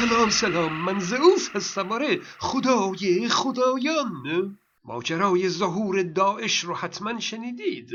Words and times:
سلام 0.00 0.30
سلام 0.30 0.72
من 0.72 0.98
زئوس 0.98 1.50
هستم 1.54 1.92
آره. 1.92 2.20
خدای 2.38 3.28
خدایان. 3.28 4.58
ماجرای 4.84 5.48
ظهور 5.48 6.02
داعش 6.02 6.64
رو 6.64 6.74
حتما 6.74 7.20
شنیدید. 7.20 7.90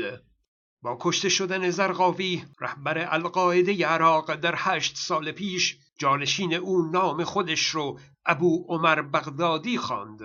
با 0.82 0.98
کشته 1.00 1.28
شدن 1.28 1.70
زرقاوی 1.70 2.44
رهبر 2.60 3.14
القاعده 3.14 3.86
عراق 3.86 4.34
در 4.34 4.54
هشت 4.58 4.96
سال 4.96 5.32
پیش 5.32 5.78
جانشین 5.98 6.54
او 6.54 6.90
نام 6.90 7.24
خودش 7.24 7.66
رو 7.66 7.98
ابو 8.26 8.64
عمر 8.68 9.02
بغدادی 9.02 9.78
خواند 9.78 10.22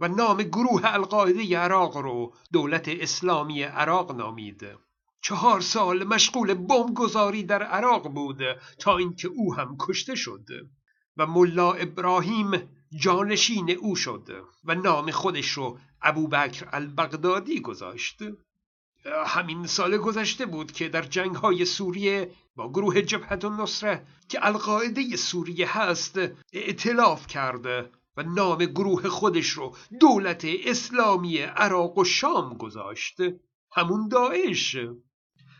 و 0.00 0.08
نام 0.08 0.42
گروه 0.42 0.80
القاعده 0.84 1.58
عراق 1.58 1.96
رو 1.96 2.34
دولت 2.52 2.88
اسلامی 2.88 3.62
عراق 3.62 4.12
نامید. 4.16 4.66
چهار 5.22 5.60
سال 5.60 6.04
مشغول 6.04 6.54
بمبگذاری 6.54 7.42
در 7.42 7.62
عراق 7.62 8.08
بود 8.08 8.40
تا 8.78 8.96
اینکه 8.96 9.28
او 9.28 9.54
هم 9.54 9.76
کشته 9.80 10.14
شد. 10.14 10.46
و 11.16 11.26
ملا 11.26 11.72
ابراهیم 11.72 12.68
جانشین 12.96 13.70
او 13.70 13.96
شد 13.96 14.30
و 14.64 14.74
نام 14.74 15.10
خودش 15.10 15.48
رو 15.50 15.78
ابوبکر 16.02 16.68
البغدادی 16.72 17.60
گذاشت. 17.60 18.18
همین 19.26 19.66
سال 19.66 19.96
گذشته 19.96 20.46
بود 20.46 20.72
که 20.72 20.88
در 20.88 21.02
جنگ 21.02 21.34
های 21.34 21.64
سوریه 21.64 22.30
با 22.56 22.68
گروه 22.68 23.02
جبهت 23.02 23.44
النصره 23.44 24.06
که 24.28 24.46
القاعده 24.46 25.16
سوریه 25.16 25.78
هست 25.78 26.18
اعتلاف 26.52 27.26
کرد 27.26 27.66
و 28.16 28.22
نام 28.22 28.58
گروه 28.58 29.08
خودش 29.08 29.48
رو 29.48 29.76
دولت 30.00 30.44
اسلامی 30.66 31.38
عراق 31.38 31.98
و 31.98 32.04
شام 32.04 32.56
گذاشت. 32.56 33.16
همون 33.72 34.08
داعش. 34.08 34.76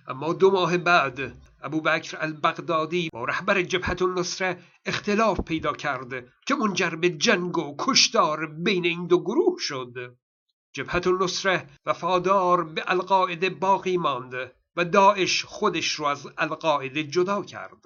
اما 0.08 0.32
دو 0.32 0.50
ماه 0.50 0.78
بعد 0.78 1.36
ابوبکر 1.62 2.16
البغدادی 2.20 3.10
با 3.12 3.24
رهبر 3.24 3.62
جبهت 3.62 4.02
النصره 4.02 4.58
اختلاف 4.86 5.40
پیدا 5.40 5.72
کرد 5.72 6.24
که 6.46 6.54
منجر 6.54 6.90
به 6.90 7.10
جنگ 7.10 7.58
و 7.58 7.76
کشتار 7.78 8.46
بین 8.46 8.84
این 8.84 9.06
دو 9.06 9.20
گروه 9.20 9.58
شد. 9.58 10.16
جبهت 10.72 11.06
النصره 11.06 11.66
وفادار 11.86 12.64
به 12.64 12.84
القاعده 12.86 13.50
باقی 13.50 13.96
ماند 13.96 14.52
و 14.76 14.84
داعش 14.84 15.44
خودش 15.44 15.90
رو 15.90 16.04
از 16.04 16.28
القاعده 16.38 17.04
جدا 17.04 17.42
کرد. 17.42 17.82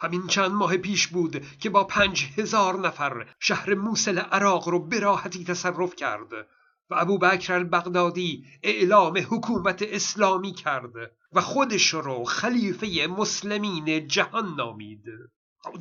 همین 0.00 0.26
چند 0.26 0.50
ماه 0.50 0.76
پیش 0.76 1.06
بود 1.06 1.58
که 1.58 1.70
با 1.70 1.84
پنج 1.84 2.28
هزار 2.36 2.78
نفر 2.78 3.26
شهر 3.38 3.74
موسل 3.74 4.18
عراق 4.18 4.68
رو 4.68 4.86
به 4.86 5.00
راحتی 5.00 5.44
تصرف 5.44 5.96
کرد. 5.96 6.46
و 6.90 6.94
ابو 6.98 7.18
بکر 7.18 7.54
البغدادی 7.54 8.44
اعلام 8.62 9.18
حکومت 9.18 9.82
اسلامی 9.82 10.52
کرد 10.52 10.92
و 11.32 11.40
خودش 11.40 11.94
رو 11.94 12.24
خلیفه 12.24 13.06
مسلمین 13.06 14.08
جهان 14.08 14.54
نامید. 14.54 15.04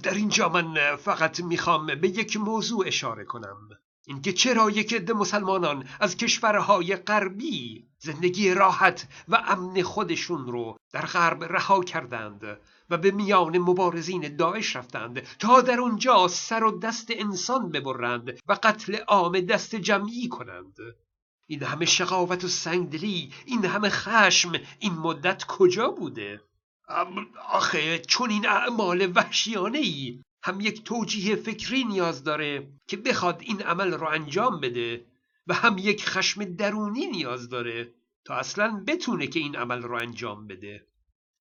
در 0.03 0.13
اینجا 0.13 0.49
من 0.49 0.95
فقط 0.95 1.39
می‌خوام 1.39 1.85
به 1.85 2.07
یک 2.09 2.37
موضوع 2.37 2.87
اشاره 2.87 3.25
کنم. 3.25 3.69
اینکه 4.09 4.33
چرا 4.33 4.69
یک 4.69 4.93
عده 4.93 5.13
مسلمانان 5.13 5.87
از 5.99 6.17
کشورهای 6.17 6.95
غربی 6.95 7.87
زندگی 7.99 8.53
راحت 8.53 9.07
و 9.27 9.35
امن 9.35 9.81
خودشون 9.81 10.47
رو 10.47 10.77
در 10.91 11.05
غرب 11.05 11.43
رها 11.43 11.83
کردند 11.83 12.59
و 12.89 12.97
به 12.97 13.11
میان 13.11 13.57
مبارزین 13.57 14.35
داعش 14.35 14.75
رفتند 14.75 15.19
تا 15.39 15.61
در 15.61 15.79
اونجا 15.79 16.27
سر 16.27 16.63
و 16.63 16.79
دست 16.79 17.07
انسان 17.09 17.71
ببرند 17.71 18.39
و 18.47 18.53
قتل 18.63 18.95
عام 18.95 19.39
دست 19.39 19.75
جمعی 19.75 20.27
کنند. 20.27 20.77
این 21.47 21.63
همه 21.63 21.85
شقاوت 21.85 22.43
و 22.43 22.47
سنگدلی 22.47 23.33
این 23.45 23.65
همه 23.65 23.89
خشم 23.89 24.51
این 24.79 24.93
مدت 24.93 25.43
کجا 25.47 25.89
بوده؟ 25.89 26.41
آخه 27.49 27.99
چون 27.99 28.29
این 28.29 28.47
اعمال 28.47 29.11
وحشیانه 29.15 29.77
ای 29.77 30.21
هم 30.43 30.59
یک 30.59 30.83
توجیه 30.83 31.35
فکری 31.35 31.83
نیاز 31.83 32.23
داره 32.23 32.67
که 32.87 32.97
بخواد 32.97 33.41
این 33.41 33.61
عمل 33.61 33.91
رو 33.93 34.07
انجام 34.07 34.59
بده 34.59 35.05
و 35.47 35.53
هم 35.53 35.77
یک 35.77 36.05
خشم 36.05 36.43
درونی 36.43 37.07
نیاز 37.07 37.49
داره 37.49 37.93
تا 38.25 38.35
اصلا 38.35 38.83
بتونه 38.87 39.27
که 39.27 39.39
این 39.39 39.55
عمل 39.55 39.81
رو 39.81 39.95
انجام 39.95 40.47
بده. 40.47 40.87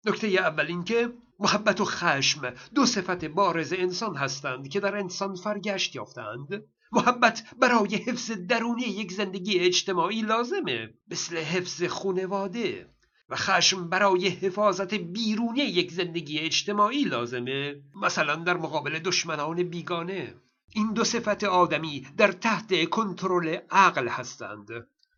نکته 0.06 0.26
اول 0.26 0.66
این 0.66 0.84
که 0.84 1.12
محبت 1.38 1.80
و 1.80 1.84
خشم 1.84 2.54
دو 2.74 2.86
صفت 2.86 3.24
بارز 3.24 3.72
انسان 3.72 4.16
هستند 4.16 4.68
که 4.68 4.80
در 4.80 4.96
انسان 4.96 5.34
فرگشت 5.34 5.96
یافتند. 5.96 6.64
محبت 6.92 7.42
برای 7.60 7.96
حفظ 7.96 8.30
درونی 8.30 8.82
یک 8.82 9.12
زندگی 9.12 9.58
اجتماعی 9.58 10.22
لازمه 10.22 10.94
مثل 11.10 11.36
حفظ 11.36 11.82
خونواده 11.82 12.90
و 13.28 13.36
خشم 13.36 13.88
برای 13.88 14.28
حفاظت 14.28 14.94
بیرونی 14.94 15.60
یک 15.60 15.92
زندگی 15.92 16.38
اجتماعی 16.38 17.04
لازمه 17.04 17.82
مثلا 18.02 18.34
در 18.34 18.56
مقابل 18.56 18.98
دشمنان 18.98 19.62
بیگانه. 19.62 20.34
این 20.74 20.92
دو 20.92 21.04
صفت 21.04 21.44
آدمی 21.44 22.06
در 22.16 22.32
تحت 22.32 22.88
کنترل 22.88 23.56
عقل 23.70 24.08
هستند. 24.08 24.68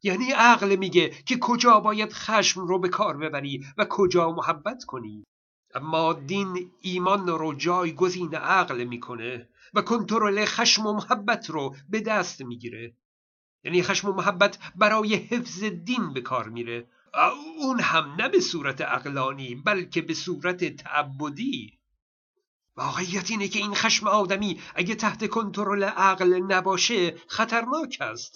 یعنی 0.03 0.33
عقل 0.33 0.77
میگه 0.77 1.11
که 1.27 1.39
کجا 1.41 1.81
باید 1.81 2.13
خشم 2.13 2.61
رو 2.61 2.79
به 2.79 2.89
کار 2.89 3.17
ببری 3.17 3.65
و 3.79 3.87
کجا 3.89 4.33
محبت 4.33 4.85
کنی. 4.85 5.25
اما 5.75 6.13
دین 6.13 6.71
ایمان 6.81 7.29
رو 7.29 7.55
جایگزین 7.55 8.35
عقل 8.35 8.85
می‌کنه 8.85 9.49
و 9.75 9.83
کنترل 9.83 10.45
خشم 10.45 10.87
و 10.87 10.93
محبت 10.93 11.51
رو 11.51 11.77
به 11.89 12.01
دست 12.01 12.43
می‌گیره. 12.43 12.95
یعنی 13.65 13.83
خشم 13.83 14.09
و 14.09 14.13
محبت 14.13 14.59
برای 14.77 15.15
حفظ 15.15 15.65
دین 15.65 16.13
به 16.13 16.21
کار 16.21 16.49
میره. 16.49 16.87
اون 17.15 17.81
هم 17.81 18.15
نه 18.19 18.29
به 18.29 18.41
صورت 18.41 18.81
اقلانی 18.81 19.55
بلکه 19.55 20.03
به 20.03 20.15
صورت 20.15 20.77
تعبدی. 20.77 21.79
واقعیت 22.77 23.31
اینه 23.31 23.49
که 23.49 23.59
این 23.59 23.75
خشم 23.75 24.07
آدمی 24.07 24.61
اگه 24.75 24.95
تحت 24.95 25.29
کنترل 25.29 25.85
عقل 25.85 26.35
نباشه 26.49 27.17
خطرناک 27.29 27.99
است. 28.01 28.35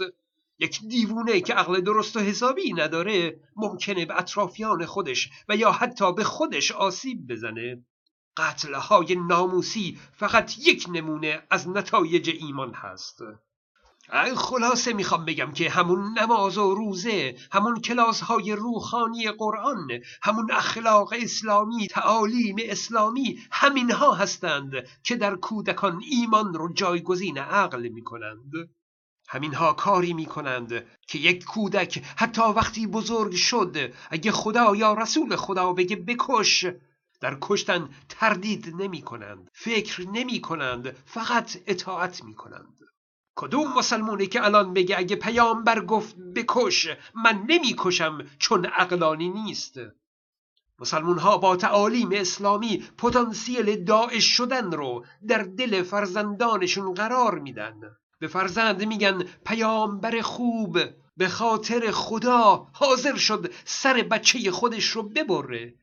یک 0.58 0.80
دیوونه 0.88 1.40
که 1.40 1.54
عقل 1.54 1.80
درست 1.80 2.16
و 2.16 2.20
حسابی 2.20 2.72
نداره 2.72 3.40
ممکنه 3.56 4.06
به 4.06 4.18
اطرافیان 4.18 4.86
خودش 4.86 5.30
و 5.48 5.56
یا 5.56 5.72
حتی 5.72 6.12
به 6.12 6.24
خودش 6.24 6.72
آسیب 6.72 7.26
بزنه. 7.26 7.84
قتلهای 8.36 9.14
ناموسی 9.14 9.98
فقط 10.12 10.58
یک 10.58 10.86
نمونه 10.88 11.42
از 11.50 11.68
نتایج 11.68 12.30
ایمان 12.30 12.74
هست. 12.74 13.18
خلاصه 14.36 14.92
می‌خوام 14.92 15.24
بگم 15.24 15.52
که 15.52 15.70
همون 15.70 16.18
نماز 16.18 16.58
و 16.58 16.74
روزه 16.74 17.36
همون 17.52 17.80
کلاس 17.80 18.20
های 18.20 18.52
روحانی 18.52 19.30
قرآن 19.30 19.88
همون 20.22 20.50
اخلاق 20.52 21.14
اسلامی 21.16 21.88
تعالیم 21.88 22.56
اسلامی 22.60 23.38
همینها 23.50 24.14
هستند 24.14 24.72
که 25.02 25.16
در 25.16 25.34
کودکان 25.34 26.02
ایمان 26.10 26.54
رو 26.54 26.72
جایگزین 26.72 27.38
عقل 27.38 27.88
می‌کنند. 27.88 28.52
همینها 29.28 29.72
کاری 29.72 30.12
می‌کنند 30.12 30.86
که 31.08 31.18
یک 31.18 31.44
کودک 31.44 32.02
حتی 32.16 32.42
وقتی 32.42 32.86
بزرگ 32.86 33.34
شد 33.34 33.92
اگه 34.10 34.32
خدا 34.32 34.76
یا 34.76 34.94
رسول 34.94 35.36
خدا 35.36 35.72
بگه 35.72 35.96
بکش 35.96 36.66
در 37.20 37.38
کشتن 37.40 37.88
تردید 38.08 38.82
نمی 38.82 39.02
کنند 39.02 39.50
فکر 39.52 40.08
نمی 40.08 40.40
کنند 40.40 40.96
فقط 41.06 41.56
اطاعت 41.66 42.24
می 42.24 42.34
کنند 42.34 42.74
کدوم 43.36 43.72
مسلمونی 43.78 44.26
که 44.26 44.44
الان 44.44 44.74
بگه 44.74 44.98
اگه 44.98 45.16
پیامبر 45.16 45.84
گفت 45.84 46.16
بکش 46.16 46.88
من 47.14 47.44
نمی‌کشم 47.48 48.18
چون 48.38 48.64
عقلانی 48.64 49.28
نیست. 49.28 49.78
مسلمون 50.78 51.18
ها 51.18 51.38
با 51.38 51.56
تعالیم 51.56 52.08
اسلامی 52.12 52.84
پتانسیل 52.98 53.84
داعش 53.84 54.24
شدن 54.24 54.72
رو 54.72 55.04
در 55.28 55.42
دل 55.42 55.82
فرزندانشون 55.82 56.94
قرار 56.94 57.38
میدن. 57.38 57.96
به 58.18 58.26
فرزند 58.26 58.84
میگن 58.84 59.22
پیامبر 59.46 60.20
خوب 60.20 60.78
به 61.16 61.28
خاطر 61.28 61.90
خدا 61.90 62.66
حاضر 62.72 63.16
شد 63.16 63.52
سر 63.64 63.94
بچه 63.94 64.50
خودش 64.50 64.84
رو 64.84 65.02
ببره. 65.02 65.74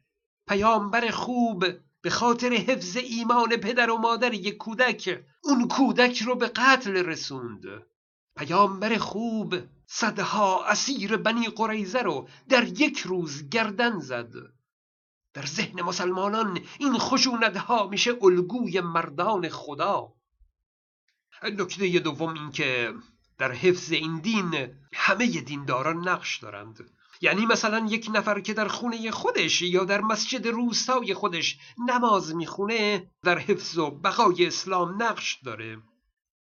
پیامبر 0.47 1.11
خوب 1.11 1.65
به 2.01 2.09
خاطر 2.09 2.53
حفظ 2.53 2.97
ایمان 2.97 3.49
پدر 3.57 3.89
و 3.89 3.97
مادر 3.97 4.33
یک 4.33 4.57
کودک 4.57 5.23
اون 5.43 5.67
کودک 5.67 6.21
رو 6.21 6.35
به 6.35 6.47
قتل 6.47 6.97
رسوند. 6.97 7.65
پیامبر 8.35 8.97
خوب 8.97 9.55
صدها 9.87 10.65
اسیر 10.65 11.17
بنی 11.17 11.47
قریزه 11.47 12.01
رو 12.01 12.27
در 12.49 12.63
یک 12.63 12.99
روز 12.99 13.49
گردن 13.49 13.99
زد. 13.99 14.33
در 15.33 15.45
ذهن 15.45 15.81
مسلمانان 15.81 16.59
این 16.79 16.97
خشونتها 16.97 17.87
میشه 17.87 18.11
الگوی 18.21 18.81
مردان 18.81 19.49
خدا. 19.49 20.13
نکته 21.43 21.99
دوم 21.99 22.33
این 22.33 22.51
که 22.51 22.93
در 23.37 23.51
حفظ 23.51 23.91
این 23.91 24.19
دین 24.19 24.75
همه 24.93 25.41
دینداران 25.41 26.07
نقش 26.07 26.37
دارند. 26.37 26.89
یعنی 27.21 27.45
مثلا 27.45 27.85
یک 27.89 28.09
نفر 28.13 28.39
که 28.39 28.53
در 28.53 28.67
خونه 28.67 29.11
خودش 29.11 29.61
یا 29.61 29.83
در 29.83 30.01
مسجد 30.01 30.47
روستای 30.47 31.13
خودش 31.13 31.57
نماز 31.87 32.35
می‌خونه 32.35 33.07
در 33.23 33.39
حفظ 33.39 33.77
و 33.77 33.91
بقای 33.91 34.47
اسلام 34.47 35.03
نقش 35.03 35.39
داره. 35.45 35.77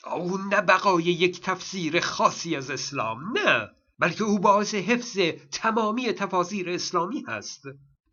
او 0.06 0.38
نه 0.38 0.62
بقای 0.62 1.04
یک 1.04 1.42
تفسیر 1.42 2.00
خاصی 2.00 2.56
از 2.56 2.72
اسلام 2.72 3.38
نه 3.38 3.70
بلکه 4.00 4.24
او 4.24 4.40
باعث 4.40 4.76
حفظ 4.76 5.20
تمامی 5.52 6.14
تفاسیر 6.14 6.70
اسلامی 6.70 7.24
هست. 7.28 7.64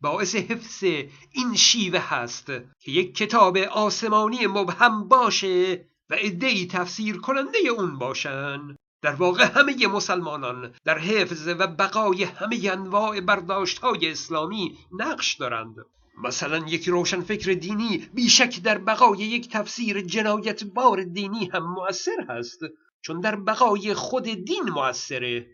باعث 0.01 0.35
حفظ 0.35 0.85
این 1.33 1.55
شیوه 1.57 1.99
هست 1.99 2.47
که 2.81 2.91
یک 2.91 3.15
کتاب 3.15 3.57
آسمانی 3.57 4.47
مبهم 4.47 5.09
باشه 5.09 5.87
و 6.11 6.17
ادهی 6.19 6.67
تفسیر 6.67 7.17
کننده 7.17 7.59
اون 7.59 7.99
باشن. 7.99 8.77
در 9.03 9.13
واقع 9.15 9.45
همه 9.45 9.87
مسلمانان 9.87 10.75
در 10.85 10.99
حفظ 10.99 11.49
و 11.49 11.67
بقای 11.67 12.25
همه 12.25 12.71
انواع 12.73 13.21
برداشت 13.21 13.79
های 13.79 14.11
اسلامی 14.11 14.79
نقش 14.93 15.35
دارند. 15.35 15.77
مثلا 16.25 16.59
یک 16.59 16.89
روشنفکر 16.89 17.53
دینی 17.53 18.09
بیشک 18.15 18.63
در 18.63 18.79
بقای 18.79 19.19
یک 19.19 19.49
تفسیر 19.49 20.01
جنایت 20.01 20.65
بار 20.65 21.03
دینی 21.03 21.51
هم 21.53 21.75
مؤثر 21.75 22.27
هست 22.29 22.61
چون 23.01 23.21
در 23.21 23.37
بقای 23.37 23.95
خود 23.95 24.23
دین 24.23 24.71
مؤثره. 24.75 25.47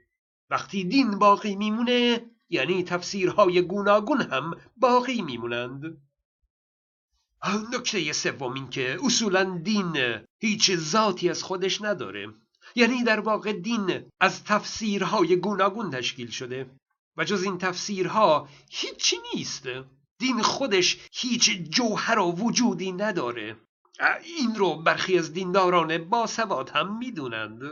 وقتی 0.50 0.85
دین 0.85 1.19
باقی 1.19 1.56
میمونه 1.56 2.31
یعنی 2.49 2.83
تفسیرهای 2.85 3.62
گوناگون 3.62 4.21
هم 4.21 4.56
باقی 4.77 5.23
میمونند. 5.23 6.03
نکته 7.73 8.12
سوم 8.12 8.53
این 8.53 8.71
که 8.71 8.99
اصولا 9.05 9.59
دین 9.65 9.97
هیچ 10.39 10.77
ذاتی 10.77 11.31
از 11.31 11.43
خودش 11.43 11.83
نداره. 11.83 12.35
یعنی 12.75 13.05
در 13.05 13.20
واقع 13.20 13.53
دین 13.53 14.11
از 14.20 14.44
تفسیرهای 14.44 15.37
گوناگون 15.37 15.91
تشکیل 15.91 16.31
شده 16.31 16.70
و 17.17 17.25
جز 17.25 17.43
این 17.43 17.59
تفسیرها 17.59 18.49
هیچی 18.70 19.17
نیست. 19.35 19.69
دین 20.19 20.43
خودش 20.43 21.09
هیچ 21.12 21.50
جوهر 21.50 22.19
و 22.19 22.32
وجودی 22.32 22.93
نداره. 22.93 23.56
این 24.25 24.55
رو 24.55 24.82
برخی 24.82 25.19
از 25.19 25.32
دینداران 25.32 25.99
باسواد 25.99 26.70
هم 26.70 26.99
می‌دونند. 26.99 27.62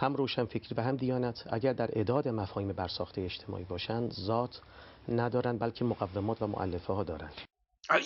هم 0.00 0.14
روشن 0.14 0.44
فکری 0.44 0.74
و 0.74 0.80
هم 0.80 0.96
دیانت 0.96 1.44
اگر 1.50 1.72
در 1.72 1.90
اداد 1.92 2.28
مفاهیم 2.28 2.72
برساخته 2.72 3.20
اجتماعی 3.20 3.64
باشند 3.64 4.12
ذات 4.12 4.60
ندارند 5.08 5.58
بلکه 5.58 5.84
مقومات 5.84 6.42
و 6.42 6.46
معلفه 6.46 6.92
ها 6.92 7.04
دارند 7.04 7.49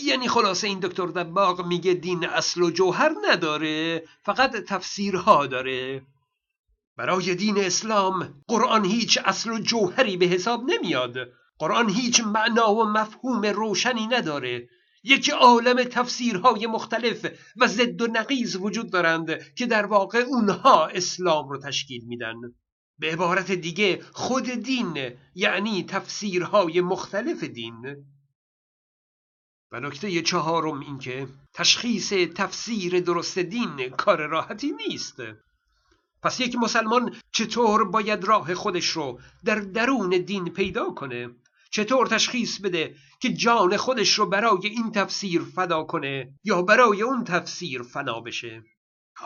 یعنی 0.02 0.28
خلاصه 0.28 0.66
این 0.66 0.80
دکتر 0.80 1.06
دباغ 1.06 1.66
میگه 1.66 1.94
دین 1.94 2.26
اصل 2.26 2.62
و 2.62 2.70
جوهر 2.70 3.14
نداره 3.30 4.04
فقط 4.22 4.56
تفسیرها 4.56 5.46
داره. 5.46 6.02
برای 6.96 7.34
دین 7.34 7.58
اسلام 7.58 8.44
قرآن 8.48 8.84
هیچ 8.84 9.18
اصل 9.24 9.50
و 9.50 9.58
جوهری 9.58 10.16
به 10.16 10.26
حساب 10.26 10.62
نمیاد. 10.66 11.16
قرآن 11.58 11.90
هیچ 11.90 12.20
معنا 12.20 12.74
و 12.74 12.84
مفهوم 12.84 13.46
روشنی 13.46 14.06
نداره. 14.06 14.68
یک 15.04 15.30
عالم 15.30 15.84
تفسیرهای 15.84 16.66
مختلف 16.66 17.26
و 17.56 17.66
ضد 17.66 18.02
و 18.02 18.06
نقیز 18.06 18.56
وجود 18.56 18.90
دارند 18.90 19.54
که 19.54 19.66
در 19.66 19.86
واقع 19.86 20.18
اونها 20.18 20.86
اسلام 20.86 21.48
رو 21.48 21.58
تشکیل 21.58 22.04
میدن. 22.04 22.34
به 22.98 23.12
عبارت 23.12 23.52
دیگه 23.52 24.00
خود 24.12 24.44
دین 24.44 25.12
یعنی 25.34 25.84
تفسیرهای 25.84 26.80
مختلف 26.80 27.44
دین. 27.44 28.04
و 29.74 29.80
نکته 29.80 30.22
چهارم 30.22 30.80
اینکه 30.80 31.28
تشخیص 31.54 32.12
تفسیر 32.12 33.00
درست 33.00 33.38
دین 33.38 33.88
کار 33.88 34.26
راحتی 34.26 34.72
نیست. 34.72 35.16
پس 36.22 36.40
یک 36.40 36.56
مسلمان 36.56 37.16
چطور 37.32 37.84
باید 37.84 38.24
راه 38.24 38.54
خودش 38.54 38.86
رو 38.86 39.20
در 39.44 39.54
درون 39.54 40.10
دین 40.10 40.44
پیدا 40.44 40.90
کنه؟ 40.90 41.30
چطور 41.70 42.06
تشخیص 42.06 42.60
بده 42.60 42.94
که 43.20 43.32
جان 43.32 43.76
خودش 43.76 44.18
رو 44.18 44.26
برای 44.26 44.66
این 44.66 44.92
تفسیر 44.92 45.42
فدا 45.42 45.82
کنه 45.82 46.34
یا 46.44 46.62
برای 46.62 47.02
اون 47.02 47.24
تفسیر 47.24 47.82
فنا 47.82 48.20
بشه؟ 48.20 48.62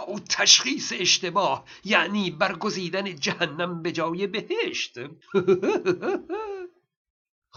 او 0.07 0.21
تشخیص 0.21 0.93
اشتباه 0.97 1.65
یعنی 1.85 2.31
برگزیدن 2.31 3.17
جهنم 3.17 3.83
به 3.83 3.93
جای 3.93 4.27
بهشت. 4.27 4.99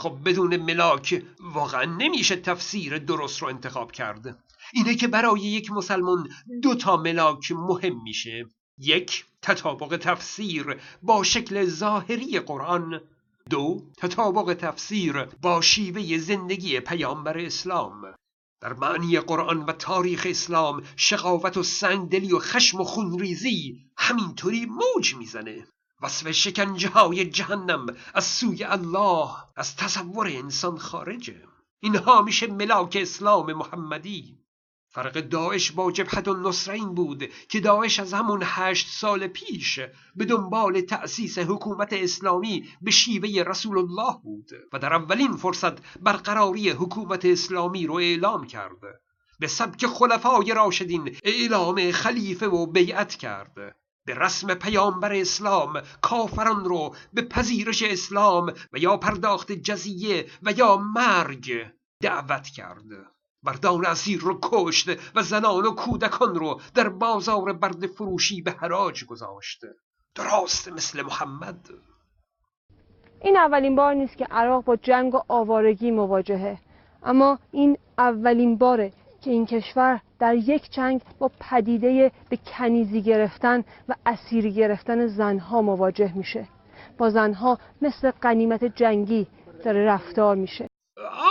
خب 0.01 0.17
بدون 0.25 0.57
ملاک 0.57 1.23
واقعا 1.39 1.85
نمیشه 1.85 2.35
تفسیر 2.35 2.97
درست 2.97 3.41
رو 3.41 3.47
انتخاب 3.47 3.91
کرد. 3.91 4.43
اینه 4.73 4.95
که 4.95 5.07
برای 5.07 5.41
یک 5.41 5.71
مسلمان 5.71 6.29
دو 6.61 6.75
تا 6.75 6.97
ملاک 6.97 7.51
مهم 7.51 8.03
میشه. 8.03 8.45
یک 8.77 9.25
تطابق 9.41 9.97
تفسیر 9.97 10.77
با 11.03 11.23
شکل 11.23 11.65
ظاهری 11.65 12.39
قرآن. 12.39 13.01
دو 13.49 13.81
تطابق 13.97 14.53
تفسیر 14.53 15.23
با 15.41 15.61
شیوه 15.61 16.17
زندگی 16.17 16.79
پیامبر 16.79 17.37
اسلام. 17.37 18.01
در 18.61 18.73
معنی 18.73 19.19
قرآن 19.19 19.63
و 19.63 19.71
تاریخ 19.71 20.27
اسلام 20.29 20.83
شقاوت 20.95 21.57
و 21.57 21.63
سنگدلی 21.63 22.33
و 22.33 22.39
خشم 22.39 22.81
و 22.81 22.83
خونریزی 22.83 23.79
همینطوری 23.97 24.65
موج 24.65 25.15
می‌زنه. 25.15 25.67
وصف 26.01 26.31
شکنجه 26.31 26.89
های 26.89 27.25
جهنم 27.25 27.85
از 28.13 28.25
سوی 28.25 28.63
الله 28.63 29.29
از 29.55 29.75
تصور 29.75 30.27
انسان 30.27 30.77
خارجه. 30.77 31.43
اینها 31.79 32.21
میشه 32.21 32.47
ملاک 32.47 32.97
اسلام 33.01 33.53
محمدی. 33.53 34.37
فرق 34.93 35.19
داعش 35.19 35.71
با 35.71 35.91
جبهت 35.91 36.27
النصرین 36.27 36.95
بود 36.95 37.23
که 37.49 37.59
داعش 37.59 37.99
از 37.99 38.13
همون 38.13 38.41
هشت 38.45 38.87
سال 38.87 39.27
پیش 39.27 39.79
به 40.15 40.25
دنبال 40.25 40.81
تأسیس 40.81 41.39
حکومت 41.39 41.93
اسلامی 41.93 42.69
به 42.81 42.91
شیوه 42.91 43.43
رسول 43.43 43.77
الله 43.77 44.17
بود 44.23 44.49
و 44.73 44.79
در 44.79 44.93
اولین 44.93 45.37
فرصت 45.37 46.01
برقراری 46.01 46.69
حکومت 46.69 47.25
اسلامی 47.25 47.87
رو 47.87 47.93
اعلام 47.93 48.47
کرد. 48.47 49.01
به 49.39 49.47
سبک 49.47 49.85
خلفای 49.85 50.53
راشدین 50.53 51.17
اعلام 51.23 51.91
خلیفه 51.91 52.47
و 52.47 52.65
بیعت 52.65 53.15
کرد. 53.15 53.80
به 54.05 54.13
رسم 54.13 54.53
پیامبر 54.53 55.13
اسلام 55.13 55.81
کافران 56.01 56.65
رو 56.65 56.95
به 57.13 57.21
پذیرش 57.21 57.83
اسلام 57.83 58.53
و 58.73 58.77
یا 58.77 58.97
پرداخت 58.97 59.51
جزیه 59.51 60.25
و 60.43 60.51
یا 60.51 60.77
مرگ 60.77 61.71
دعوت 62.01 62.47
کرد 62.47 62.85
مردان 63.43 63.85
اسیر 63.85 64.19
رو 64.19 64.39
کشت 64.41 64.89
و 65.15 65.21
زنان 65.21 65.65
و 65.65 65.71
کودکان 65.71 66.35
رو 66.35 66.61
در 66.75 66.89
بازار 66.89 67.53
برد 67.53 67.87
فروشی 67.87 68.41
به 68.41 68.51
حراج 68.51 69.05
گذاشت 69.05 69.61
درست 70.15 70.67
مثل 70.67 71.01
محمد 71.01 71.69
این 73.23 73.37
اولین 73.37 73.75
بار 73.75 73.93
نیست 73.93 74.17
که 74.17 74.25
عراق 74.25 74.63
با 74.63 74.75
جنگ 74.75 75.15
و 75.15 75.21
آوارگی 75.27 75.91
مواجهه. 75.91 76.57
اما 77.03 77.39
این 77.51 77.77
اولین 77.97 78.57
باره 78.57 78.93
که 79.21 79.31
این 79.31 79.45
کشور 79.45 80.01
در 80.21 80.35
یک 80.35 80.71
جنگ 80.71 81.01
با 81.19 81.31
پدیده 81.39 82.11
به 82.29 82.37
کنیزی 82.37 83.01
گرفتن 83.01 83.63
و 83.89 83.95
اسیری 84.05 84.53
گرفتن 84.53 85.07
زنها 85.07 85.61
مواجه 85.61 86.17
میشه. 86.17 86.47
با 86.97 87.09
زنها 87.09 87.57
مثل 87.81 88.11
قنیمت 88.11 88.63
جنگی 88.63 89.27
داره 89.63 89.85
رفتار 89.85 90.35
میشه. 90.35 90.67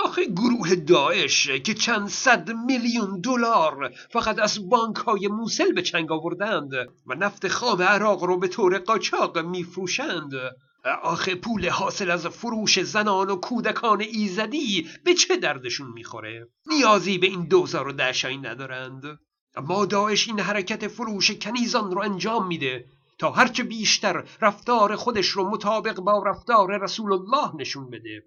آخه 0.04 0.24
گروه 0.24 0.74
داعش 0.74 1.50
که 1.50 1.74
چند 1.74 2.08
صد 2.08 2.50
میلیون 2.66 3.20
دلار 3.20 3.90
فقط 4.10 4.38
از 4.38 4.68
بانک 4.68 4.96
های 4.96 5.28
موسل 5.28 5.72
به 5.72 5.82
چنگ 5.82 6.12
آوردند 6.12 6.72
و 7.06 7.14
نفت 7.14 7.48
خام 7.48 7.82
عراق 7.82 8.24
رو 8.24 8.38
به 8.38 8.48
طور 8.48 8.78
قاچاق 8.78 9.38
میفروشند. 9.38 10.32
آخه 11.02 11.34
پول 11.34 11.68
حاصل 11.68 12.10
از 12.10 12.26
فروش 12.26 12.80
زنان 12.82 13.30
و 13.30 13.36
کودکان 13.36 14.00
ایزدی 14.00 14.88
به 15.04 15.14
چه 15.14 15.36
دردشون 15.36 15.90
می‌خوره؟ 15.92 16.48
نیازی 16.66 17.18
به 17.18 17.26
این 17.26 17.44
دوزار 17.44 17.88
و 17.88 17.92
دشایی 17.92 18.38
ندارند. 18.38 19.18
اما 19.56 19.86
داعش 19.86 20.28
این 20.28 20.40
حرکت 20.40 20.88
فروش 20.88 21.30
کنیزان 21.30 21.90
رو 21.90 22.00
انجام 22.00 22.46
میده 22.46 22.84
تا 23.18 23.30
هرچه 23.30 23.62
بیشتر 23.62 24.24
رفتار 24.40 24.96
خودش 24.96 25.28
رو 25.28 25.50
مطابق 25.50 26.00
با 26.00 26.22
رفتار 26.22 26.82
رسول 26.82 27.12
الله 27.12 27.56
نشون 27.56 27.90
بده. 27.90 28.24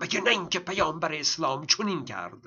مگه 0.00 0.20
نه 0.20 0.30
اینکه 0.30 0.58
پیامبر 0.58 1.12
اسلام 1.12 1.66
چنین 1.66 2.04
کرد؟ 2.04 2.42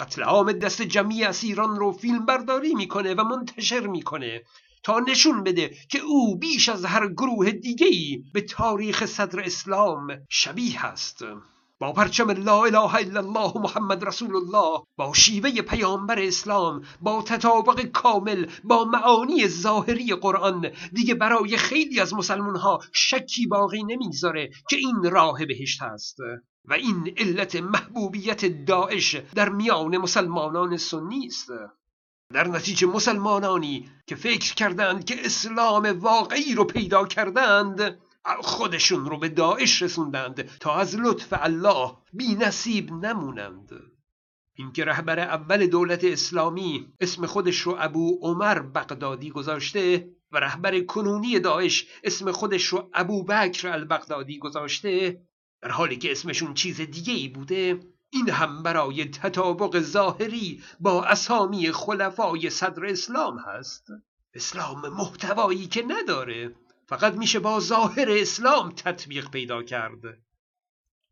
قتل 0.00 0.22
عام 0.22 0.52
دست 0.52 0.82
جمعی 0.82 1.24
اسیران 1.24 1.76
رو 1.76 1.92
فیلم 1.92 2.26
برداری 2.26 2.74
می‌کنه 2.74 3.14
و 3.14 3.24
منتشر 3.24 3.86
می‌کنه. 3.86 4.42
تا 4.84 5.00
نشون 5.00 5.42
بده 5.42 5.74
که 5.90 5.98
او 5.98 6.38
بیش 6.38 6.68
از 6.68 6.84
هر 6.84 7.08
گروه 7.08 7.50
دیگهی 7.50 8.24
به 8.34 8.40
تاریخ 8.40 9.06
صدر 9.06 9.40
اسلام 9.40 10.08
شبیه 10.28 10.84
است. 10.84 11.24
با 11.78 11.92
پرچم 11.92 12.30
لا 12.30 12.64
اله 12.64 12.94
الا 12.94 13.20
الله 13.20 13.52
محمد 13.58 14.04
رسول 14.04 14.36
الله 14.36 14.82
با 14.96 15.14
شیوه 15.14 15.62
پیامبر 15.62 16.18
اسلام 16.18 16.82
با 17.00 17.22
تطابق 17.22 17.82
کامل 17.82 18.46
با 18.64 18.84
معانی 18.84 19.48
ظاهری 19.48 20.14
قرآن 20.14 20.70
دیگه 20.92 21.14
برای 21.14 21.56
خیلی 21.56 22.00
از 22.00 22.14
مسلمان 22.14 22.56
ها 22.56 22.80
شکی 22.92 23.46
باقی 23.46 23.82
نمی‌گذاره 23.82 24.50
که 24.70 24.76
این 24.76 25.10
راه 25.10 25.46
بهشت 25.46 25.82
است. 25.82 26.16
و 26.64 26.74
این 26.74 27.14
علت 27.16 27.56
محبوبیت 27.56 28.64
داعش 28.66 29.16
در 29.34 29.48
میان 29.48 29.96
مسلمانان 29.96 30.76
سنی 30.76 31.26
است. 31.26 31.50
در 32.32 32.48
نتیجه 32.48 32.86
مسلمانانی 32.86 33.88
که 34.06 34.14
فکر 34.14 34.54
کردند 34.54 35.04
که 35.04 35.26
اسلام 35.26 35.86
واقعی 36.00 36.54
رو 36.54 36.64
پیدا 36.64 37.06
کردند 37.06 37.98
خودشون 38.40 39.06
رو 39.06 39.18
به 39.18 39.28
داعش 39.28 39.82
رسوندند 39.82 40.58
تا 40.58 40.74
از 40.74 40.96
لطف 40.96 41.28
الله 41.32 41.96
بی 42.12 42.34
نصیب 42.34 42.92
نمونند. 42.92 43.94
اینکه 44.56 44.84
رهبر 44.84 45.20
اول 45.20 45.66
دولت 45.66 46.04
اسلامی 46.04 46.92
اسم 47.00 47.26
خودش 47.26 47.60
رو 47.60 47.76
ابو 47.78 48.18
عمر 48.22 48.58
بغدادی 48.58 49.30
گذاشته 49.30 50.08
و 50.32 50.36
رهبر 50.36 50.80
کنونی 50.80 51.40
داعش 51.40 51.86
اسم 52.04 52.32
خودش 52.32 52.64
رو 52.64 52.90
ابو 52.94 53.24
بکر 53.24 53.68
البغدادی 53.68 54.38
گذاشته 54.38 55.20
در 55.62 55.70
حالی 55.70 55.96
که 55.96 56.12
اسمشون 56.12 56.54
چیز 56.54 56.80
دیگه 56.80 57.12
ای 57.12 57.28
بوده 57.28 57.80
این 58.14 58.30
هم 58.30 58.62
برای 58.62 59.04
تطابق 59.04 59.80
ظاهری 59.80 60.62
با 60.80 61.04
اسامی 61.04 61.72
خلفای 61.72 62.50
صدر 62.50 62.86
اسلام 62.86 63.38
هست. 63.38 63.86
اسلام 64.34 64.88
محتوایی 64.88 65.66
که 65.66 65.84
نداره 65.88 66.54
فقط 66.86 67.14
میشه 67.14 67.38
با 67.38 67.60
ظاهر 67.60 68.10
اسلام 68.10 68.70
تطبیق 68.70 69.30
پیدا 69.30 69.62
کرد. 69.62 70.00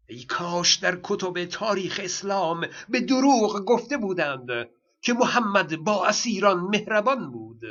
ای 0.09 0.25
کاش 0.25 0.75
در 0.75 0.99
کتب 1.03 1.45
تاریخ 1.45 2.01
اسلام 2.03 2.67
به 2.89 3.01
دروغ 3.01 3.65
گفته 3.65 3.97
بودند 3.97 4.69
که 5.01 5.13
محمد 5.13 5.77
با 5.77 6.07
اسیران 6.07 6.61
مهربان 6.61 7.31
بود. 7.31 7.63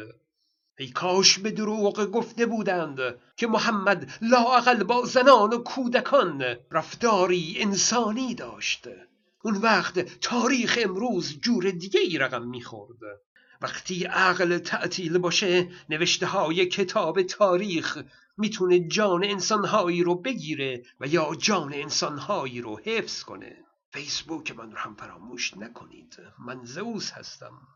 ای 0.77 0.87
کاش 0.87 1.39
به 1.39 1.51
دروغ 1.51 2.05
گفته 2.05 2.45
بودند 2.45 2.99
که 3.37 3.47
محمد 3.47 4.11
لااقل 4.21 4.83
با 4.83 5.05
زنان 5.05 5.53
و 5.53 5.57
کودکان 5.57 6.43
رفتاری 6.71 7.55
انسانی 7.59 8.35
داشت. 8.35 8.87
اون 9.43 9.55
وقت 9.55 9.99
تاریخ 9.99 10.79
امروز 10.81 11.39
جور 11.39 11.71
دیگه 11.71 11.99
ای 11.99 12.17
رقم 12.17 12.47
می‌خورد. 12.47 12.97
وقتی 13.61 14.03
عقل 14.03 14.57
تعطیل 14.57 15.17
باشه 15.17 15.69
نوشته 15.89 16.25
های 16.25 16.65
کتاب 16.65 17.21
تاریخ 17.21 18.03
می‌تونه 18.37 18.79
جان 18.79 19.23
انسانهایی 19.23 20.03
رو 20.03 20.15
بگیره 20.15 20.83
و 20.99 21.07
یا 21.07 21.35
جان 21.35 21.73
انسانهایی 21.73 22.61
رو 22.61 22.79
حفظ 22.85 23.23
کنه. 23.23 23.57
فیسبوک 23.93 24.51
من 24.51 24.71
رو 24.71 24.77
هم 24.77 24.95
فراموش 24.95 25.57
نکنید. 25.57 26.17
من 26.39 26.65
زوس 26.65 27.11
هستم. 27.11 27.67